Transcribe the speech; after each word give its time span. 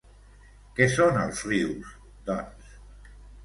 Què 0.79 0.87
són 0.93 1.21
els 1.25 1.43
rius, 1.53 1.95
doncs? 2.33 2.77